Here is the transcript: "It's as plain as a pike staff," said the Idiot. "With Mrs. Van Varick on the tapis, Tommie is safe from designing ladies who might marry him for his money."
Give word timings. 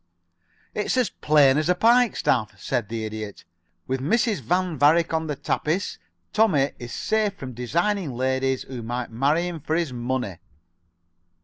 "It's 0.73 0.97
as 0.97 1.11
plain 1.11 1.59
as 1.59 1.69
a 1.69 1.75
pike 1.75 2.15
staff," 2.15 2.59
said 2.59 2.89
the 2.89 3.05
Idiot. 3.05 3.45
"With 3.85 4.01
Mrs. 4.01 4.39
Van 4.41 4.75
Varick 4.75 5.13
on 5.13 5.27
the 5.27 5.35
tapis, 5.35 5.99
Tommie 6.33 6.71
is 6.79 6.91
safe 6.91 7.35
from 7.35 7.53
designing 7.53 8.11
ladies 8.13 8.63
who 8.63 8.81
might 8.81 9.11
marry 9.11 9.47
him 9.47 9.59
for 9.59 9.75
his 9.75 9.93
money." 9.93 10.37